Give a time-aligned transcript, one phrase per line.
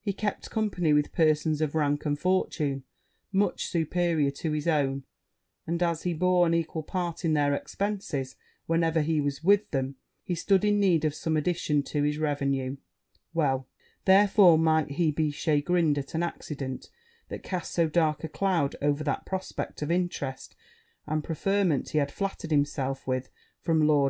[0.00, 2.84] He kept company with persons of rank and fortune
[3.30, 5.04] much superior to his own;
[5.66, 9.96] and, as he bore an equal part in their expences whenever he was with them,
[10.24, 12.78] he stood in need of some addition to his revenue:
[13.34, 13.68] well,
[14.06, 16.88] therefore, might he be chagrined at an accident
[17.28, 20.56] that cast so dark a cloud over that prospect of interest
[21.06, 23.28] and preferment he had flattered himself with
[23.60, 24.08] from Lord